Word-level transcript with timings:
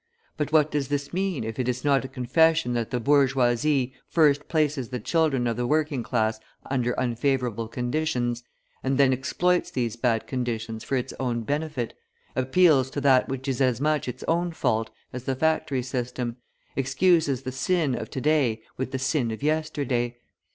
But 0.35 0.51
what 0.51 0.71
does 0.71 0.87
this 0.87 1.13
mean 1.13 1.43
if 1.43 1.59
it 1.59 1.69
is 1.69 1.85
not 1.85 2.03
a 2.03 2.07
confession 2.07 2.73
that 2.73 2.89
the 2.89 2.99
bourgeoisie 2.99 3.93
first 4.09 4.47
places 4.47 4.89
the 4.89 4.99
children 4.99 5.45
of 5.45 5.57
the 5.57 5.67
working 5.67 6.01
class 6.01 6.39
under 6.65 6.93
unfavourable 6.93 7.67
conditions, 7.67 8.43
and 8.83 8.97
then 8.97 9.13
exploits 9.13 9.69
these 9.69 9.95
bad 9.95 10.25
conditions 10.25 10.83
for 10.83 10.95
its 10.95 11.13
own 11.19 11.41
benefit, 11.41 11.93
appeals 12.35 12.89
to 12.89 13.01
that 13.01 13.29
which 13.29 13.47
is 13.47 13.61
as 13.61 13.79
much 13.79 14.07
its 14.07 14.23
own 14.27 14.53
fault 14.53 14.89
as 15.13 15.25
the 15.25 15.35
factory 15.35 15.83
system, 15.83 16.37
excuses 16.75 17.43
the 17.43 17.51
sin 17.51 17.93
of 17.93 18.09
to 18.09 18.19
day 18.21 18.63
with 18.77 18.89
the 18.89 18.97
sin 18.97 19.29
of 19.29 19.43
yesterday? 19.43 20.17